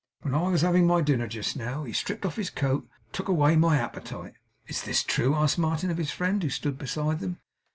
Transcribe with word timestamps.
When 0.23 0.33
I 0.33 0.47
was 0.49 0.61
having 0.63 0.87
my 0.87 1.01
dinner 1.01 1.27
just 1.27 1.55
now, 1.55 1.83
he 1.83 1.93
stripped 1.93 2.25
off 2.25 2.35
his 2.37 2.49
coat, 2.49 2.89
and 3.05 3.13
took 3.13 3.27
away 3.27 3.55
my 3.55 3.77
appetite.' 3.77 4.33
'Is 4.65 4.81
THIS 4.81 5.03
true?' 5.03 5.35
asked 5.35 5.59
Martin 5.59 5.91
of 5.91 5.97
his 5.97 6.09
friend, 6.09 6.41
who 6.41 6.49
stood 6.49 6.79
beside 6.79 7.19
them. 7.19 7.37